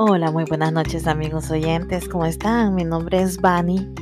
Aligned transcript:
Hola, 0.00 0.30
muy 0.30 0.44
buenas 0.44 0.72
noches 0.72 1.08
amigos 1.08 1.50
oyentes, 1.50 2.08
¿cómo 2.08 2.24
están? 2.24 2.76
Mi 2.76 2.84
nombre 2.84 3.20
es 3.20 3.40
Bani. 3.40 3.92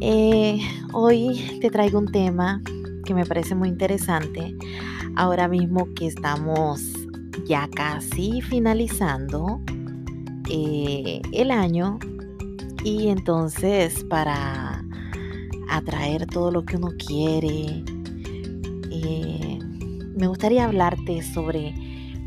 Eh, 0.00 0.60
hoy 0.92 1.58
te 1.60 1.68
traigo 1.68 1.98
un 1.98 2.12
tema 2.12 2.62
que 3.04 3.12
me 3.12 3.26
parece 3.26 3.56
muy 3.56 3.70
interesante. 3.70 4.56
Ahora 5.16 5.48
mismo 5.48 5.92
que 5.96 6.06
estamos 6.06 6.80
ya 7.44 7.68
casi 7.74 8.40
finalizando 8.40 9.60
eh, 10.48 11.22
el 11.32 11.50
año 11.50 11.98
y 12.84 13.08
entonces 13.08 14.04
para 14.04 14.84
atraer 15.70 16.24
todo 16.26 16.52
lo 16.52 16.64
que 16.64 16.76
uno 16.76 16.90
quiere, 17.04 17.82
eh, 18.92 19.58
me 20.16 20.28
gustaría 20.28 20.66
hablarte 20.66 21.20
sobre 21.22 21.74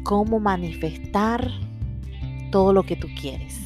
cómo 0.03 0.41
manifestar 0.41 1.49
todo 2.51 2.73
lo 2.73 2.83
que 2.83 2.95
tú 2.95 3.07
quieres. 3.19 3.59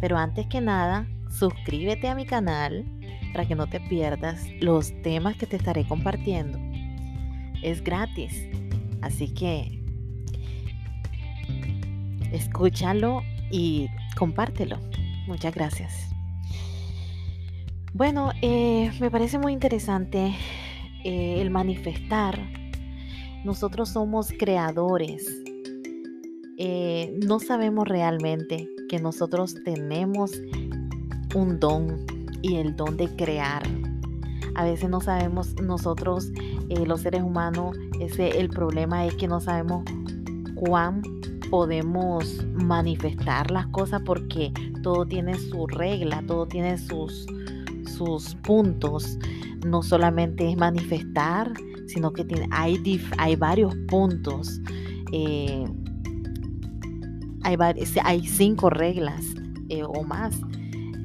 Pero 0.00 0.18
antes 0.18 0.46
que 0.46 0.60
nada, 0.60 1.06
suscríbete 1.30 2.08
a 2.08 2.14
mi 2.14 2.26
canal 2.26 2.84
para 3.32 3.46
que 3.46 3.54
no 3.54 3.66
te 3.66 3.80
pierdas 3.80 4.46
los 4.60 4.92
temas 5.02 5.36
que 5.36 5.46
te 5.46 5.56
estaré 5.56 5.86
compartiendo. 5.86 6.58
Es 7.62 7.82
gratis, 7.82 8.48
así 9.00 9.32
que 9.32 9.80
escúchalo 12.32 13.22
y 13.50 13.88
compártelo. 14.16 14.78
Muchas 15.26 15.54
gracias. 15.54 16.08
Bueno, 17.94 18.32
eh, 18.40 18.90
me 19.00 19.10
parece 19.10 19.38
muy 19.38 19.52
interesante 19.52 20.34
eh, 21.04 21.36
el 21.40 21.50
manifestar. 21.50 22.38
Nosotros 23.44 23.90
somos 23.90 24.32
creadores 24.38 25.41
eh, 26.58 27.18
no 27.24 27.40
sabemos 27.40 27.88
realmente 27.88 28.68
que 28.88 28.98
nosotros 28.98 29.56
tenemos 29.64 30.32
un 31.34 31.58
don 31.58 32.06
y 32.42 32.56
el 32.56 32.76
don 32.76 32.96
de 32.96 33.08
crear. 33.16 33.62
A 34.54 34.64
veces 34.64 34.90
no 34.90 35.00
sabemos 35.00 35.54
nosotros, 35.62 36.30
eh, 36.68 36.84
los 36.86 37.00
seres 37.00 37.22
humanos, 37.22 37.76
ese, 38.00 38.38
el 38.38 38.50
problema 38.50 39.06
es 39.06 39.14
que 39.14 39.28
no 39.28 39.40
sabemos 39.40 39.84
cuán 40.56 41.02
podemos 41.50 42.44
manifestar 42.54 43.50
las 43.50 43.66
cosas 43.68 44.02
porque 44.04 44.52
todo 44.82 45.06
tiene 45.06 45.38
su 45.38 45.66
regla, 45.66 46.22
todo 46.26 46.46
tiene 46.46 46.76
sus, 46.78 47.26
sus 47.96 48.34
puntos. 48.36 49.18
No 49.66 49.82
solamente 49.82 50.50
es 50.50 50.56
manifestar, 50.56 51.52
sino 51.86 52.12
que 52.12 52.26
hay, 52.50 53.00
hay 53.18 53.36
varios 53.36 53.74
puntos. 53.88 54.60
Eh, 55.12 55.64
hay, 57.42 58.26
cinco 58.26 58.70
reglas 58.70 59.24
eh, 59.68 59.82
o 59.84 60.02
más. 60.02 60.40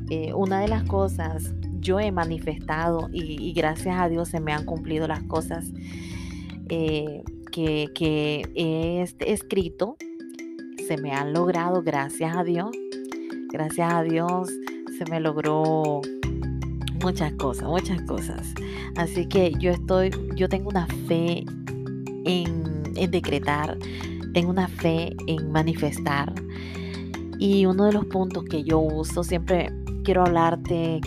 Eh, 0.09 0.33
una 0.33 0.61
de 0.61 0.67
las 0.67 0.83
cosas 0.83 1.53
yo 1.79 1.99
he 1.99 2.11
manifestado 2.11 3.09
y, 3.11 3.53
gracias 3.53 3.95
a 3.99 4.09
Dios 4.09 4.29
se 4.29 4.39
me 4.39 4.53
han 4.53 4.65
cumplido 4.65 5.07
las 5.07 5.23
cosas 5.23 5.65
eh, 6.69 7.23
que, 7.51 7.89
que, 7.93 8.43
he 8.55 9.01
escrito, 9.19 9.97
se 10.87 10.97
me 10.97 11.11
han 11.11 11.33
logrado 11.33 11.81
gracias 11.81 12.35
a 12.35 12.43
Dios. 12.43 12.71
Gracias 13.49 13.93
a 13.93 14.03
Dios 14.03 14.49
se 14.97 15.05
me 15.09 15.19
logró 15.19 16.01
muchas 17.01 17.33
cosas, 17.33 17.67
muchas 17.69 18.01
cosas. 18.03 18.53
Así 18.95 19.27
que 19.27 19.51
yo 19.59 19.71
estoy, 19.71 20.11
yo 20.35 20.49
tengo 20.49 20.69
una 20.69 20.87
fe 21.07 21.45
en 22.25 22.67
decretar 23.05 23.77
tengo 24.37 24.51
una 24.51 24.67
fe 24.67 25.15
en 25.25 25.51
manifestar. 25.51 26.31
Y 27.39 27.65
uno 27.65 27.85
de 27.85 27.93
los 27.93 28.05
puntos 28.05 28.43
que 28.43 28.63
yo 28.63 28.77
uso, 28.77 29.23
siempre 29.23 29.73
quiero 30.03 30.21
hablarte 30.21 31.01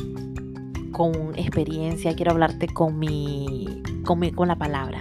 con 0.90 1.38
experiencia, 1.38 2.12
quiero 2.16 2.32
hablarte 2.32 2.66
con 2.66 2.98
mi, 2.98 3.84
con, 4.04 4.28
con 4.30 4.48
la 4.48 4.56
palabra, 4.56 5.00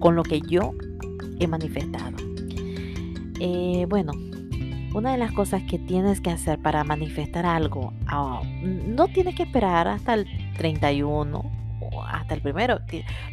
con 0.00 0.16
lo 0.16 0.22
que 0.22 0.42
yo 0.42 0.74
he 1.40 1.46
manifestado. 1.46 2.14
Eh, 3.40 3.86
bueno, 3.88 4.12
una 4.94 5.12
de 5.12 5.16
las 5.16 5.32
cosas 5.32 5.62
que 5.62 5.78
tienes 5.78 6.20
que 6.20 6.28
hacer 6.28 6.58
para 6.58 6.84
manifestar 6.84 7.46
algo, 7.46 7.94
ah, 8.06 8.42
no 8.62 9.08
tienes 9.08 9.34
que 9.34 9.44
esperar 9.44 9.88
hasta 9.88 10.12
el 10.12 10.26
31 10.58 11.42
o 11.80 12.02
hasta 12.02 12.34
el 12.34 12.42
primero, 12.42 12.80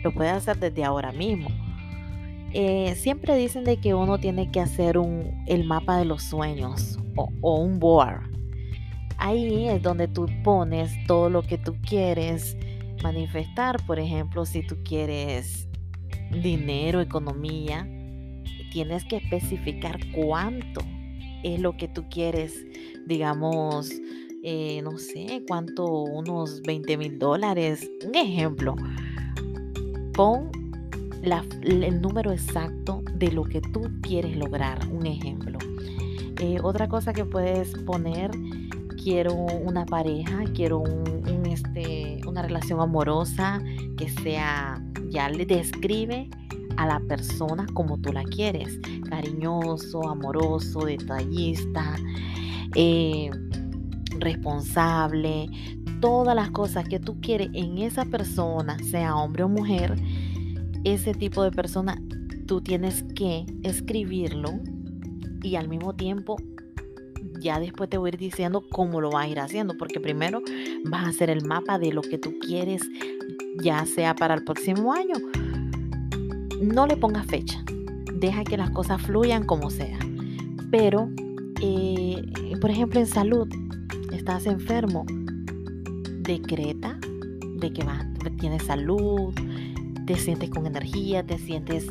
lo 0.01 0.13
puedes 0.13 0.31
hacer 0.31 0.59
desde 0.59 0.85
ahora 0.85 1.11
mismo. 1.11 1.49
Eh, 2.51 2.95
siempre 2.95 3.35
dicen 3.35 3.63
de 3.63 3.77
que 3.77 3.93
uno 3.93 4.17
tiene 4.17 4.51
que 4.51 4.59
hacer 4.59 4.97
el 5.45 5.63
mapa 5.65 5.97
de 5.97 6.05
los 6.05 6.23
sueños 6.23 6.97
o, 7.15 7.55
un 7.55 7.79
board. 7.79 8.21
Ahí 9.17 9.67
es 9.67 9.81
donde 9.81 10.07
tú 10.07 10.25
pones 10.43 10.91
todo 11.05 11.29
lo 11.29 11.43
que 11.43 11.57
tú 11.57 11.75
quieres 11.87 12.57
manifestar. 13.03 13.85
Por 13.85 13.99
ejemplo, 13.99 14.45
si 14.45 14.65
tú 14.65 14.77
quieres 14.83 15.67
dinero, 16.31 17.01
economía, 17.01 17.87
tienes 18.71 19.03
que 19.05 19.17
especificar 19.17 19.99
cuánto 20.11 20.81
es 21.43 21.59
lo 21.59 21.75
que 21.77 21.87
tú 21.87 22.05
quieres, 22.09 22.65
digamos, 23.05 23.91
eh, 24.43 24.81
no 24.83 24.97
sé, 24.97 25.43
cuánto, 25.47 25.85
unos 25.85 26.61
20 26.61 26.97
mil 26.97 27.19
dólares. 27.19 27.89
Un 28.07 28.15
ejemplo, 28.15 28.75
pon 30.13 30.58
el 31.63 32.01
número 32.01 32.31
exacto 32.31 33.01
de 33.15 33.31
lo 33.31 33.43
que 33.43 33.61
tú 33.61 33.81
quieres 34.01 34.35
lograr. 34.37 34.79
Un 34.91 35.05
ejemplo. 35.05 35.57
Eh, 36.39 36.57
otra 36.63 36.87
cosa 36.87 37.11
que 37.13 37.25
puedes 37.25 37.73
poner, 37.83 38.31
quiero 39.03 39.33
una 39.33 39.85
pareja, 39.85 40.43
quiero 40.53 40.79
un, 40.79 41.45
este, 41.45 42.21
una 42.25 42.41
relación 42.41 42.79
amorosa 42.79 43.61
que 43.97 44.09
sea, 44.09 44.81
ya 45.09 45.29
le 45.29 45.45
describe 45.45 46.29
a 46.77 46.87
la 46.87 46.99
persona 47.01 47.65
como 47.73 47.97
tú 47.97 48.13
la 48.13 48.23
quieres, 48.23 48.79
cariñoso, 49.09 50.07
amoroso, 50.07 50.85
detallista, 50.85 51.95
eh, 52.75 53.29
responsable, 54.19 55.49
todas 55.99 56.35
las 56.35 56.51
cosas 56.51 56.87
que 56.87 56.99
tú 56.99 57.19
quieres 57.19 57.49
en 57.53 57.79
esa 57.79 58.05
persona, 58.05 58.77
sea 58.79 59.15
hombre 59.15 59.43
o 59.43 59.49
mujer, 59.49 59.95
ese 60.83 61.13
tipo 61.13 61.43
de 61.43 61.51
persona, 61.51 62.01
tú 62.45 62.61
tienes 62.61 63.03
que 63.15 63.45
escribirlo 63.63 64.59
y 65.43 65.55
al 65.55 65.67
mismo 65.69 65.93
tiempo 65.95 66.37
ya 67.39 67.59
después 67.59 67.89
te 67.89 67.97
voy 67.97 68.09
a 68.09 68.13
ir 68.13 68.19
diciendo 68.19 68.63
cómo 68.69 69.01
lo 69.01 69.11
vas 69.11 69.25
a 69.25 69.27
ir 69.29 69.39
haciendo, 69.39 69.77
porque 69.77 69.99
primero 69.99 70.41
vas 70.85 71.05
a 71.05 71.09
hacer 71.09 71.29
el 71.29 71.45
mapa 71.45 71.79
de 71.79 71.91
lo 71.91 72.01
que 72.01 72.17
tú 72.17 72.37
quieres, 72.39 72.81
ya 73.61 73.85
sea 73.85 74.15
para 74.15 74.35
el 74.35 74.43
próximo 74.43 74.93
año. 74.93 75.15
No 76.61 76.85
le 76.87 76.97
pongas 76.97 77.25
fecha, 77.27 77.63
deja 78.15 78.43
que 78.43 78.57
las 78.57 78.69
cosas 78.71 79.01
fluyan 79.01 79.45
como 79.45 79.69
sea. 79.69 79.99
Pero, 80.71 81.09
eh, 81.61 82.21
por 82.59 82.69
ejemplo, 82.69 82.99
en 82.99 83.07
salud, 83.07 83.47
estás 84.11 84.45
enfermo, 84.45 85.05
decreta 86.19 86.99
de 87.55 87.71
que 87.71 87.83
vas, 87.83 88.05
tienes 88.39 88.63
salud, 88.63 89.33
te 90.09 90.15
sientes 90.15 90.49
con 90.49 90.65
energía, 90.65 91.21
te 91.21 91.37
sientes 91.37 91.85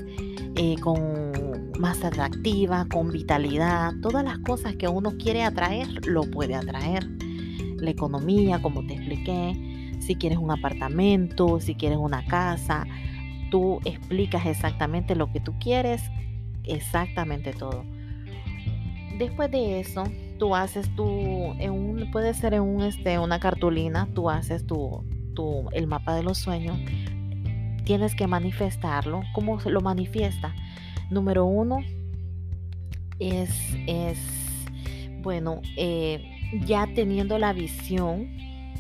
eh, 0.56 0.74
con 0.80 1.70
más 1.78 2.02
atractiva, 2.02 2.84
con 2.90 3.12
vitalidad, 3.12 3.92
todas 4.02 4.24
las 4.24 4.38
cosas 4.38 4.74
que 4.74 4.88
uno 4.88 5.12
quiere 5.16 5.44
atraer, 5.44 6.04
lo 6.04 6.22
puede 6.22 6.56
atraer. 6.56 7.06
La 7.76 7.90
economía, 7.90 8.60
como 8.60 8.84
te 8.84 8.94
expliqué, 8.94 9.96
si 10.00 10.16
quieres 10.16 10.38
un 10.38 10.50
apartamento, 10.50 11.60
si 11.60 11.76
quieres 11.76 11.98
una 11.98 12.24
casa, 12.24 12.88
tú 13.52 13.78
explicas 13.84 14.46
exactamente 14.46 15.14
lo 15.14 15.30
que 15.30 15.38
tú 15.38 15.54
quieres, 15.60 16.02
exactamente 16.64 17.52
todo. 17.52 17.84
Después 19.16 19.48
de 19.52 19.78
eso, 19.78 20.02
tú 20.40 20.56
haces 20.56 20.92
tu, 20.96 21.54
puede 22.10 22.34
ser 22.34 22.54
en 22.54 22.62
un, 22.62 22.82
este, 22.82 23.20
una 23.20 23.38
cartulina, 23.38 24.08
tú 24.12 24.28
haces 24.28 24.66
tu, 24.66 25.04
tu, 25.34 25.68
el 25.70 25.86
mapa 25.86 26.16
de 26.16 26.24
los 26.24 26.38
sueños, 26.38 26.76
tienes 27.88 28.14
que 28.14 28.26
manifestarlo. 28.26 29.22
¿Cómo 29.32 29.58
lo 29.64 29.80
manifiesta? 29.80 30.54
Número 31.10 31.46
uno 31.46 31.78
es, 33.18 33.48
es 33.86 34.18
bueno, 35.22 35.62
eh, 35.78 36.22
ya 36.66 36.86
teniendo 36.94 37.38
la 37.38 37.54
visión, 37.54 38.28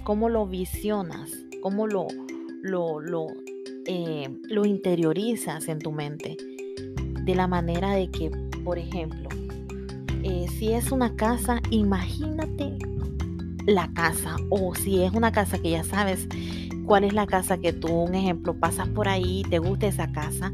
¿cómo 0.04 0.28
lo 0.28 0.46
visionas? 0.46 1.30
¿Cómo 1.62 1.86
lo, 1.86 2.06
lo, 2.62 3.28
eh, 3.86 4.28
lo 4.50 4.66
interiorizas 4.66 5.68
en 5.68 5.78
tu 5.78 5.90
mente? 5.90 6.36
De 7.24 7.34
la 7.34 7.46
manera 7.46 7.94
de 7.94 8.10
que, 8.10 8.30
por 8.62 8.78
ejemplo, 8.78 9.30
eh, 10.22 10.48
si 10.50 10.74
es 10.74 10.92
una 10.92 11.16
casa, 11.16 11.62
imagínate 11.70 12.76
la 13.66 13.90
casa 13.94 14.36
o 14.50 14.74
si 14.74 15.02
es 15.02 15.14
una 15.14 15.32
casa 15.32 15.56
que 15.56 15.70
ya 15.70 15.84
sabes 15.84 16.28
cuál 16.88 17.04
es 17.04 17.12
la 17.12 17.26
casa 17.26 17.58
que 17.58 17.74
tú, 17.74 17.92
un 17.92 18.14
ejemplo, 18.14 18.58
pasas 18.58 18.88
por 18.88 19.08
ahí, 19.08 19.42
te 19.50 19.58
gusta 19.58 19.86
esa 19.86 20.10
casa, 20.10 20.52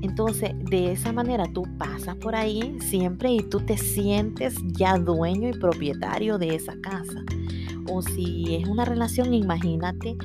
Entonces, 0.00 0.52
de 0.70 0.92
esa 0.92 1.12
manera 1.12 1.44
tú 1.52 1.62
pasas 1.76 2.16
por 2.16 2.34
ahí 2.34 2.76
siempre 2.80 3.32
y 3.32 3.40
tú 3.40 3.60
te 3.60 3.76
sientes 3.76 4.56
ya 4.66 4.96
dueño 4.96 5.48
y 5.48 5.52
propietario 5.52 6.38
de 6.38 6.54
esa 6.54 6.76
casa. 6.80 7.24
O 7.90 8.02
si 8.02 8.54
es 8.54 8.68
una 8.68 8.84
relación, 8.84 9.34
imagínate 9.34 10.16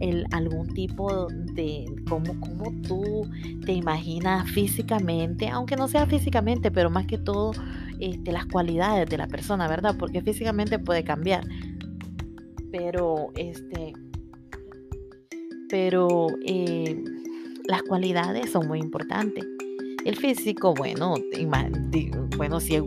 el, 0.00 0.26
algún 0.32 0.66
tipo 0.74 1.28
de 1.28 1.84
cómo, 2.08 2.40
cómo 2.40 2.72
tú 2.86 3.28
te 3.64 3.72
imaginas 3.72 4.48
físicamente, 4.50 5.48
aunque 5.48 5.76
no 5.76 5.86
sea 5.86 6.06
físicamente, 6.06 6.70
pero 6.72 6.90
más 6.90 7.06
que 7.06 7.18
todo 7.18 7.52
este, 8.00 8.32
las 8.32 8.46
cualidades 8.46 9.08
de 9.08 9.18
la 9.18 9.28
persona, 9.28 9.68
¿verdad? 9.68 9.94
Porque 9.96 10.22
físicamente 10.22 10.78
puede 10.78 11.04
cambiar. 11.04 11.44
Pero, 12.72 13.30
este, 13.36 13.94
pero 15.70 16.26
eh, 16.44 17.02
las 17.66 17.82
cualidades 17.84 18.50
son 18.50 18.66
muy 18.66 18.80
importantes. 18.80 19.46
El 20.04 20.16
físico, 20.16 20.74
bueno, 20.74 21.14
bueno, 22.36 22.60
si 22.60 22.74
es 22.74 22.82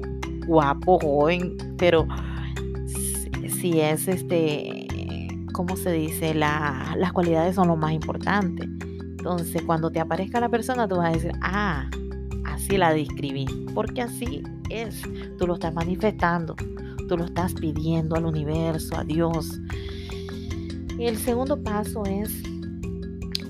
guapo, 0.45 0.99
joven, 0.99 1.55
pero 1.77 2.05
si 3.47 3.79
es 3.79 4.07
este, 4.07 4.87
¿cómo 5.53 5.77
se 5.77 5.91
dice? 5.93 6.33
las 6.33 7.13
cualidades 7.13 7.55
son 7.55 7.69
lo 7.69 7.77
más 7.77 7.93
importante. 7.93 8.63
Entonces, 8.63 9.61
cuando 9.61 9.89
te 9.89 10.01
aparezca 10.01 10.41
la 10.41 10.49
persona, 10.49 10.87
tú 10.87 10.97
vas 10.97 11.09
a 11.09 11.11
decir, 11.13 11.31
ah, 11.41 11.89
así 12.45 12.77
la 12.77 12.93
describí, 12.93 13.45
porque 13.73 14.01
así 14.01 14.43
es, 14.69 15.01
tú 15.37 15.47
lo 15.47 15.53
estás 15.53 15.73
manifestando, 15.73 16.55
tú 17.07 17.17
lo 17.17 17.25
estás 17.25 17.53
pidiendo 17.53 18.15
al 18.15 18.25
universo, 18.25 18.97
a 18.97 19.03
Dios. 19.05 19.61
Y 20.97 21.05
el 21.05 21.17
segundo 21.17 21.61
paso 21.63 22.03
es 22.05 22.43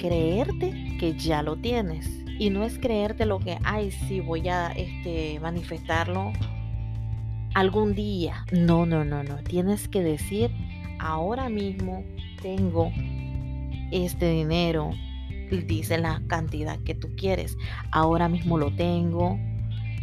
creerte 0.03 0.97
que 0.99 1.13
ya 1.17 1.41
lo 1.41 1.55
tienes. 1.55 2.09
Y 2.37 2.49
no 2.49 2.65
es 2.65 2.77
creerte 2.77 3.25
lo 3.25 3.39
que, 3.39 3.57
ay, 3.63 3.91
sí, 3.91 4.19
voy 4.19 4.49
a 4.49 4.73
este, 4.73 5.39
manifestarlo 5.39 6.33
algún 7.53 7.95
día. 7.95 8.45
No, 8.51 8.85
no, 8.85 9.05
no, 9.05 9.23
no. 9.23 9.37
Tienes 9.43 9.87
que 9.87 10.03
decir, 10.03 10.51
ahora 10.99 11.47
mismo 11.47 12.03
tengo 12.41 12.91
este 13.91 14.29
dinero. 14.29 14.91
Dice 15.67 15.97
la 15.97 16.21
cantidad 16.27 16.77
que 16.79 16.95
tú 16.95 17.15
quieres. 17.15 17.55
Ahora 17.91 18.27
mismo 18.27 18.57
lo 18.57 18.75
tengo. 18.75 19.39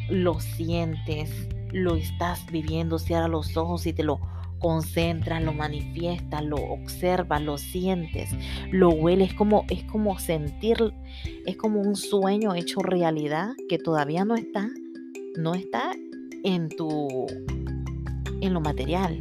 Lo 0.09 0.41
sientes. 0.41 1.31
Lo 1.73 1.97
estás 1.97 2.47
viviendo. 2.51 2.99
Cierra 2.99 3.29
los 3.29 3.55
ojos 3.55 3.87
y 3.87 3.93
te 3.93 4.05
lo 4.05 4.19
concentras, 4.61 5.43
lo 5.43 5.53
manifiestas, 5.53 6.45
lo 6.45 6.57
observas, 6.57 7.43
lo 7.43 7.59
sientes, 7.59 8.31
lo 8.71 8.91
hueles, 8.91 9.31
es 9.31 9.35
como, 9.35 9.65
es 9.69 9.83
como 9.85 10.19
sentir, 10.19 10.77
es 11.47 11.57
como 11.57 11.81
un 11.81 11.97
sueño 11.97 12.55
hecho 12.55 12.81
realidad 12.81 13.55
que 13.69 13.79
todavía 13.79 14.25
no 14.25 14.37
está, 14.37 14.69
no 15.37 15.55
está 15.55 15.93
en 16.45 16.69
tu, 16.69 17.27
en 18.41 18.55
lo 18.55 18.61
material. 18.61 19.21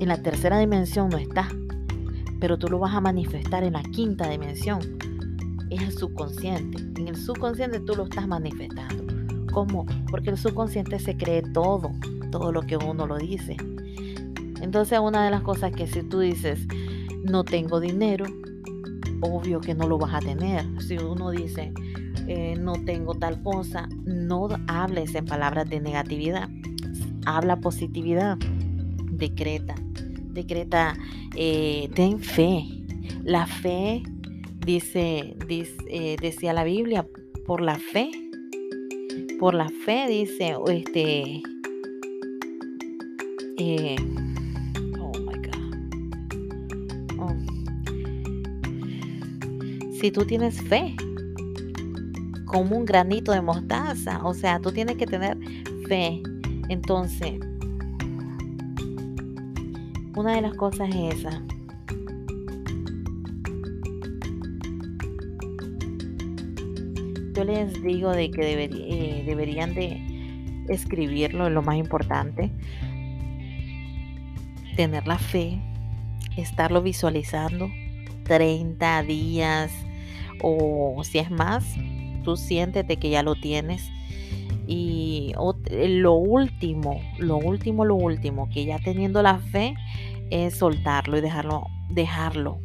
En 0.00 0.08
la 0.08 0.20
tercera 0.20 0.58
dimensión 0.58 1.08
no 1.08 1.16
está, 1.16 1.48
pero 2.40 2.58
tú 2.58 2.68
lo 2.68 2.80
vas 2.80 2.94
a 2.94 3.00
manifestar 3.00 3.62
en 3.62 3.74
la 3.74 3.82
quinta 3.82 4.28
dimensión. 4.28 4.80
Es 5.70 5.80
el 5.80 5.92
subconsciente. 5.92 6.78
En 7.00 7.08
el 7.08 7.16
subconsciente 7.16 7.80
tú 7.80 7.94
lo 7.94 8.04
estás 8.04 8.26
manifestando. 8.26 9.04
¿Cómo? 9.52 9.86
Porque 10.10 10.30
el 10.30 10.36
subconsciente 10.36 10.98
se 10.98 11.16
cree 11.16 11.42
todo, 11.42 11.92
todo 12.32 12.50
lo 12.50 12.62
que 12.62 12.76
uno 12.76 13.06
lo 13.06 13.16
dice. 13.16 13.56
Entonces 14.60 14.98
una 14.98 15.24
de 15.24 15.30
las 15.30 15.42
cosas 15.42 15.72
que 15.72 15.86
si 15.86 16.02
tú 16.02 16.20
dices, 16.20 16.66
no 17.24 17.44
tengo 17.44 17.80
dinero, 17.80 18.26
obvio 19.20 19.60
que 19.60 19.74
no 19.74 19.88
lo 19.88 19.98
vas 19.98 20.14
a 20.14 20.20
tener. 20.20 20.64
Si 20.82 20.96
uno 20.98 21.30
dice, 21.30 21.72
eh, 22.26 22.56
no 22.58 22.74
tengo 22.84 23.14
tal 23.14 23.42
cosa, 23.42 23.88
no 24.04 24.48
hables 24.66 25.14
en 25.14 25.24
palabras 25.24 25.68
de 25.68 25.80
negatividad, 25.80 26.48
habla 27.26 27.60
positividad, 27.60 28.38
decreta, 29.10 29.74
decreta, 30.32 30.96
eh, 31.36 31.90
ten 31.94 32.20
fe. 32.20 32.64
La 33.22 33.46
fe, 33.46 34.02
dice, 34.64 35.36
dice 35.46 35.76
eh, 35.88 36.16
decía 36.20 36.52
la 36.52 36.64
Biblia, 36.64 37.06
por 37.46 37.60
la 37.60 37.78
fe, 37.78 38.10
por 39.38 39.54
la 39.54 39.68
fe, 39.68 40.06
dice, 40.08 40.56
este, 40.68 41.42
si 50.04 50.10
tú 50.10 50.26
tienes 50.26 50.60
fe, 50.60 50.94
como 52.44 52.76
un 52.76 52.84
granito 52.84 53.32
de 53.32 53.40
mostaza, 53.40 54.22
o 54.22 54.34
sea, 54.34 54.60
tú 54.60 54.70
tienes 54.70 54.98
que 54.98 55.06
tener 55.06 55.34
fe. 55.88 56.22
Entonces, 56.68 57.40
una 60.14 60.34
de 60.34 60.42
las 60.42 60.52
cosas 60.56 60.90
es 60.90 61.14
esa. 61.14 61.42
Yo 67.34 67.44
les 67.44 67.82
digo 67.82 68.10
de 68.10 68.30
que 68.30 68.64
eh, 68.64 69.24
deberían 69.24 69.72
de 69.72 70.66
escribirlo, 70.68 71.48
lo 71.48 71.62
más 71.62 71.76
importante. 71.76 72.50
Tener 74.76 75.06
la 75.06 75.16
fe, 75.16 75.62
estarlo 76.36 76.82
visualizando 76.82 77.70
30 78.24 79.02
días, 79.04 79.72
o 80.42 81.02
si 81.04 81.18
es 81.18 81.30
más, 81.30 81.64
tú 82.24 82.36
siéntete 82.36 82.96
que 82.96 83.10
ya 83.10 83.22
lo 83.22 83.34
tienes. 83.34 83.90
Y 84.66 85.34
lo 85.70 86.14
último, 86.14 87.00
lo 87.18 87.36
último, 87.36 87.84
lo 87.84 87.96
último, 87.96 88.48
que 88.48 88.64
ya 88.64 88.78
teniendo 88.78 89.22
la 89.22 89.38
fe, 89.38 89.74
es 90.30 90.56
soltarlo 90.56 91.18
y 91.18 91.20
dejarlo, 91.20 91.66
dejarlo. 91.90 92.58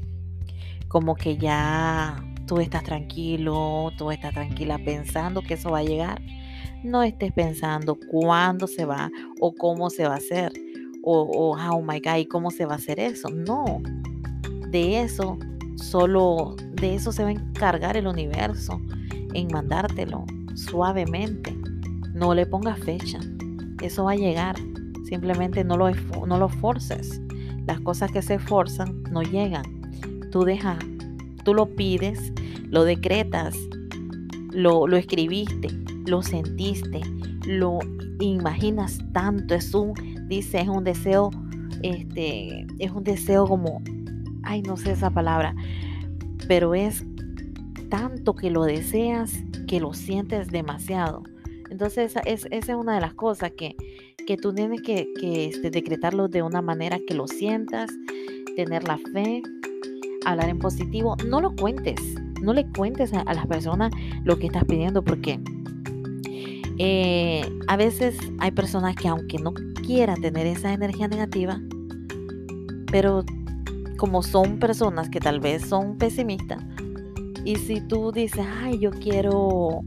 Como 0.87 1.15
que 1.15 1.37
ya 1.37 2.23
tú 2.47 2.59
estás 2.59 2.83
tranquilo, 2.83 3.91
tú 3.97 4.11
estás 4.11 4.33
tranquila 4.33 4.79
pensando 4.79 5.41
que 5.41 5.55
eso 5.55 5.71
va 5.71 5.79
a 5.79 5.83
llegar. 5.83 6.21
No 6.83 7.03
estés 7.03 7.33
pensando 7.33 7.97
cuándo 8.09 8.65
se 8.65 8.85
va 8.85 9.11
o 9.41 9.53
cómo 9.53 9.89
se 9.89 10.07
va 10.07 10.13
a 10.13 10.17
hacer. 10.17 10.53
O, 11.03 11.21
o 11.21 11.57
oh 11.57 11.81
my 11.81 11.99
God, 11.99 12.17
¿y 12.17 12.25
cómo 12.25 12.49
se 12.49 12.65
va 12.65 12.73
a 12.73 12.77
hacer 12.77 12.99
eso? 12.99 13.29
No. 13.29 13.81
De 14.69 15.01
eso 15.01 15.37
Solo 15.79 16.55
de 16.79 16.95
eso 16.95 17.11
se 17.11 17.23
va 17.23 17.29
a 17.29 17.33
encargar 17.33 17.97
el 17.97 18.07
universo, 18.07 18.81
en 19.33 19.47
mandártelo 19.51 20.25
suavemente. 20.55 21.55
No 22.13 22.33
le 22.33 22.45
pongas 22.45 22.79
fecha. 22.79 23.19
Eso 23.81 24.05
va 24.05 24.11
a 24.11 24.15
llegar. 24.15 24.55
Simplemente 25.07 25.63
no 25.63 25.77
lo, 25.77 25.89
no 26.25 26.37
lo 26.37 26.49
forces. 26.49 27.21
Las 27.65 27.79
cosas 27.81 28.11
que 28.11 28.21
se 28.21 28.39
forzan 28.39 29.03
no 29.11 29.21
llegan. 29.21 29.63
Tú 30.31 30.43
dejas, 30.43 30.77
tú 31.43 31.53
lo 31.53 31.67
pides, 31.67 32.33
lo 32.69 32.83
decretas, 32.83 33.55
lo, 34.51 34.87
lo 34.87 34.97
escribiste, 34.97 35.69
lo 36.05 36.21
sentiste, 36.21 37.01
lo 37.45 37.79
imaginas 38.19 38.99
tanto. 39.13 39.55
Es 39.55 39.73
un, 39.73 39.93
dice, 40.27 40.61
es 40.61 40.67
un 40.67 40.83
deseo, 40.83 41.31
este, 41.81 42.67
es 42.79 42.91
un 42.91 43.03
deseo 43.03 43.47
como 43.47 43.81
ay, 44.43 44.61
no 44.63 44.77
sé 44.77 44.91
esa 44.91 45.09
palabra, 45.09 45.55
pero 46.49 46.73
es 46.73 47.05
tanto 47.89 48.35
que 48.35 48.49
lo 48.49 48.63
deseas 48.63 49.31
que 49.67 49.79
lo 49.79 49.93
sientes 49.93 50.47
demasiado. 50.47 51.21
Entonces, 51.69 52.15
esa 52.25 52.49
es, 52.49 52.69
una 52.69 52.95
de 52.95 53.01
las 53.01 53.13
cosas 53.13 53.51
que, 53.51 53.75
que 54.25 54.35
tú 54.35 54.51
tienes 54.51 54.81
que, 54.81 55.07
este, 55.21 55.69
decretarlo 55.69 56.27
de 56.27 56.41
una 56.41 56.63
manera 56.63 56.97
que 57.07 57.13
lo 57.13 57.27
sientas, 57.27 57.91
tener 58.55 58.87
la 58.87 58.97
fe, 59.13 59.43
hablar 60.25 60.49
en 60.49 60.57
positivo. 60.57 61.15
No 61.23 61.39
lo 61.39 61.55
cuentes, 61.55 62.01
no 62.41 62.51
le 62.55 62.65
cuentes 62.71 63.13
a, 63.13 63.31
las 63.31 63.45
personas 63.45 63.91
lo 64.23 64.39
que 64.39 64.47
estás 64.47 64.65
pidiendo 64.65 65.03
porque 65.03 65.39
eh, 66.79 67.43
a 67.67 67.77
veces 67.77 68.17
hay 68.39 68.49
personas 68.49 68.95
que 68.95 69.07
aunque 69.07 69.37
no 69.37 69.53
quieran 69.85 70.19
tener 70.19 70.47
esa 70.47 70.73
energía 70.73 71.07
negativa, 71.07 71.61
pero 72.91 73.23
como 73.99 74.23
son 74.23 74.59
personas 74.59 75.09
que 75.09 75.19
tal 75.19 75.41
vez 75.41 75.67
son 75.67 75.97
pesimistas, 75.97 76.63
y 77.43 77.57
si 77.57 77.81
tú 77.81 78.11
dices, 78.11 78.45
ay, 78.61 78.79
yo 78.79 78.91
quiero, 78.91 79.83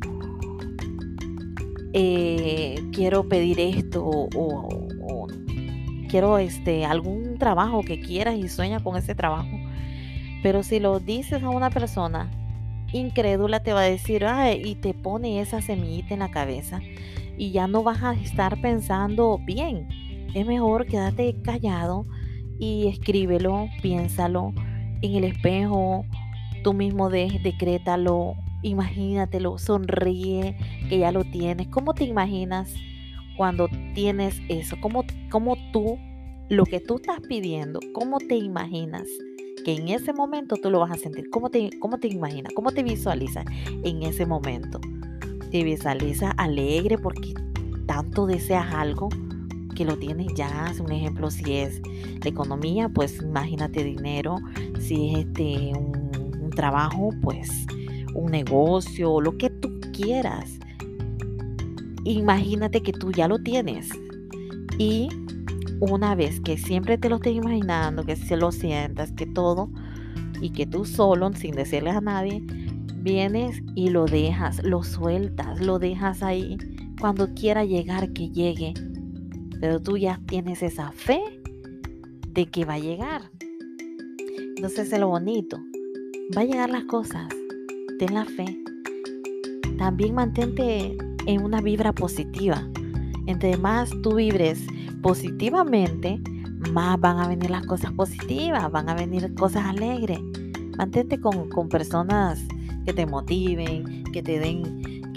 eh, 1.94 2.76
quiero 2.92 3.26
pedir 3.28 3.58
esto 3.58 4.04
o, 4.04 5.26
quiero 6.08 6.36
este, 6.36 6.84
algún 6.84 7.38
trabajo 7.38 7.82
que 7.82 7.98
quieras 8.00 8.36
y 8.36 8.48
sueña 8.48 8.80
con 8.84 8.96
ese 8.96 9.14
trabajo, 9.14 9.56
pero 10.42 10.62
si 10.62 10.78
lo 10.78 11.00
dices 11.00 11.42
a 11.42 11.48
una 11.48 11.70
persona 11.70 12.30
incrédula 12.92 13.62
te 13.62 13.72
va 13.72 13.80
a 13.80 13.84
decir, 13.84 14.26
ay, 14.26 14.60
y 14.62 14.74
te 14.74 14.92
pone 14.92 15.40
esa 15.40 15.62
semillita 15.62 16.12
en 16.12 16.20
la 16.20 16.30
cabeza 16.30 16.80
y 17.38 17.50
ya 17.50 17.66
no 17.66 17.82
vas 17.82 18.02
a 18.02 18.12
estar 18.12 18.60
pensando 18.60 19.40
bien. 19.46 19.88
Es 20.34 20.46
mejor 20.46 20.84
quédate 20.86 21.34
callado 21.42 22.06
y 22.62 22.86
escríbelo, 22.86 23.68
piénsalo 23.82 24.52
en 25.02 25.16
el 25.16 25.24
espejo, 25.24 26.04
tú 26.62 26.74
mismo 26.74 27.10
de, 27.10 27.40
decrétalo, 27.42 28.36
Imagínatelo, 28.62 29.58
sonríe 29.58 30.56
que 30.88 31.00
ya 31.00 31.10
lo 31.10 31.24
tienes. 31.24 31.66
¿Cómo 31.66 31.94
te 31.94 32.04
imaginas 32.04 32.72
cuando 33.36 33.68
tienes 33.92 34.40
eso? 34.48 34.76
¿Cómo, 34.80 35.04
cómo 35.28 35.56
tú, 35.72 35.98
lo 36.48 36.64
que 36.64 36.78
tú 36.78 36.98
estás 36.98 37.18
pidiendo, 37.28 37.80
cómo 37.92 38.18
te 38.18 38.36
imaginas? 38.36 39.08
que 39.64 39.74
en 39.74 39.88
ese 39.90 40.12
momento 40.12 40.56
tú 40.56 40.70
lo 40.70 40.80
vas 40.80 40.90
a 40.90 40.96
sentir. 40.96 41.30
¿Cómo 41.30 41.48
te, 41.48 41.70
cómo 41.78 41.98
te 41.98 42.08
imaginas? 42.08 42.52
¿Cómo 42.52 42.72
te 42.72 42.82
visualizas 42.82 43.44
en 43.84 44.02
ese 44.02 44.26
momento? 44.26 44.80
¿Te 45.52 45.62
visualizas 45.62 46.34
alegre 46.36 46.98
porque 46.98 47.32
tanto 47.86 48.26
deseas 48.26 48.74
algo 48.74 49.08
que 49.72 49.84
lo 49.84 49.96
tienes 49.96 50.28
ya? 50.34 50.72
Un 50.80 50.92
ejemplo, 50.92 51.30
si 51.30 51.56
es 51.56 51.80
la 52.22 52.28
economía, 52.28 52.88
pues 52.88 53.20
imagínate 53.22 53.84
dinero. 53.84 54.36
Si 54.78 55.10
es 55.10 55.26
este, 55.26 55.72
un, 55.76 56.36
un 56.40 56.50
trabajo, 56.50 57.10
pues 57.22 57.66
un 58.14 58.30
negocio, 58.30 59.20
lo 59.20 59.36
que 59.36 59.50
tú 59.50 59.80
quieras. 59.92 60.58
Imagínate 62.04 62.82
que 62.82 62.92
tú 62.92 63.12
ya 63.12 63.28
lo 63.28 63.38
tienes. 63.38 63.90
Y 64.78 65.08
una 65.80 66.14
vez 66.14 66.40
que 66.40 66.56
siempre 66.58 66.98
te 66.98 67.08
lo 67.08 67.16
estés 67.16 67.34
imaginando, 67.34 68.04
que 68.04 68.16
se 68.16 68.36
lo 68.36 68.52
sientas, 68.52 69.12
que 69.12 69.26
todo, 69.26 69.70
y 70.40 70.50
que 70.50 70.66
tú 70.66 70.84
solo, 70.84 71.32
sin 71.34 71.54
decirle 71.54 71.90
a 71.90 72.00
nadie, 72.00 72.42
vienes 73.02 73.62
y 73.74 73.90
lo 73.90 74.06
dejas, 74.06 74.62
lo 74.62 74.82
sueltas, 74.82 75.60
lo 75.60 75.78
dejas 75.78 76.22
ahí. 76.22 76.56
Cuando 77.00 77.34
quiera 77.34 77.64
llegar, 77.64 78.12
que 78.12 78.28
llegue. 78.28 78.74
Pero 79.62 79.80
tú 79.80 79.96
ya 79.96 80.20
tienes 80.26 80.60
esa 80.60 80.90
fe 80.90 81.22
de 82.30 82.46
que 82.46 82.64
va 82.64 82.74
a 82.74 82.78
llegar. 82.80 83.30
Entonces 84.56 84.92
es 84.92 84.98
lo 84.98 85.06
bonito. 85.06 85.56
Va 86.36 86.40
a 86.40 86.44
llegar 86.44 86.68
las 86.68 86.82
cosas. 86.86 87.28
Ten 88.00 88.12
la 88.12 88.24
fe. 88.24 88.58
También 89.78 90.16
mantente 90.16 90.96
en 91.28 91.44
una 91.44 91.60
vibra 91.60 91.92
positiva. 91.92 92.68
Entre 93.26 93.56
más 93.56 93.90
tú 94.02 94.16
vibres 94.16 94.66
positivamente, 95.00 96.20
más 96.72 96.98
van 96.98 97.20
a 97.20 97.28
venir 97.28 97.50
las 97.50 97.64
cosas 97.64 97.92
positivas, 97.92 98.68
van 98.68 98.88
a 98.88 98.96
venir 98.96 99.32
cosas 99.34 99.64
alegres. 99.66 100.18
Mantente 100.76 101.20
con, 101.20 101.68
personas 101.68 102.40
que 102.84 102.92
te 102.92 103.06
motiven, 103.06 104.02
que 104.12 104.24
te 104.24 104.40
den, 104.40 105.12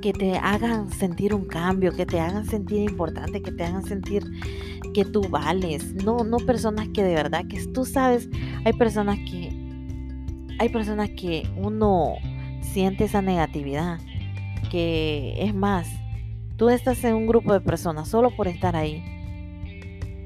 que 0.00 0.12
te 0.12 0.36
hagan 0.36 0.90
sentir 0.90 1.34
un 1.34 1.44
cambio, 1.44 1.92
que 1.92 2.06
te 2.06 2.20
hagan 2.20 2.46
sentir 2.46 2.88
importante, 2.90 3.42
que 3.42 3.52
te 3.52 3.64
hagan 3.64 3.84
sentir 3.84 4.24
que 4.94 5.04
tú 5.04 5.22
vales. 5.28 5.94
No, 6.04 6.24
no 6.24 6.38
personas 6.38 6.88
que 6.88 7.02
de 7.02 7.14
verdad, 7.14 7.44
que 7.48 7.64
tú 7.66 7.84
sabes, 7.84 8.28
hay 8.64 8.72
personas 8.72 9.18
que, 9.18 9.52
hay 10.58 10.68
personas 10.68 11.10
que 11.10 11.48
uno 11.56 12.14
siente 12.60 13.04
esa 13.04 13.22
negatividad, 13.22 13.98
que 14.70 15.34
es 15.38 15.54
más, 15.54 15.88
Tú 16.58 16.68
estás 16.70 17.04
en 17.04 17.14
un 17.14 17.28
grupo 17.28 17.52
de 17.52 17.60
personas 17.60 18.08
solo 18.08 18.34
por 18.34 18.48
estar 18.48 18.74
ahí 18.74 19.00